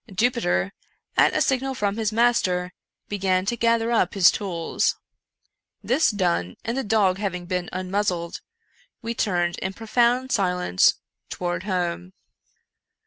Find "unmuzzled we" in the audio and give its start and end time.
7.71-9.13